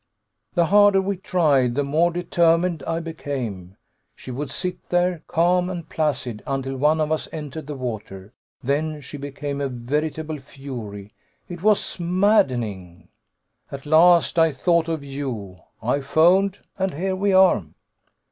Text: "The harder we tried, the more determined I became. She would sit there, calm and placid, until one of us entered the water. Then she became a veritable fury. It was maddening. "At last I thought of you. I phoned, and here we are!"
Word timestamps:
"The 0.55 0.65
harder 0.65 0.99
we 0.99 1.15
tried, 1.17 1.75
the 1.75 1.83
more 1.83 2.09
determined 2.09 2.81
I 2.87 2.99
became. 2.99 3.77
She 4.15 4.31
would 4.31 4.49
sit 4.49 4.89
there, 4.89 5.21
calm 5.27 5.69
and 5.69 5.87
placid, 5.87 6.41
until 6.47 6.75
one 6.77 6.99
of 6.99 7.11
us 7.11 7.27
entered 7.31 7.67
the 7.67 7.75
water. 7.75 8.33
Then 8.63 8.99
she 9.01 9.17
became 9.17 9.61
a 9.61 9.69
veritable 9.69 10.39
fury. 10.39 11.11
It 11.47 11.61
was 11.61 11.99
maddening. 11.99 13.09
"At 13.71 13.85
last 13.85 14.39
I 14.39 14.51
thought 14.53 14.87
of 14.89 15.03
you. 15.03 15.59
I 15.83 16.01
phoned, 16.01 16.61
and 16.79 16.95
here 16.95 17.15
we 17.15 17.31
are!" 17.31 17.63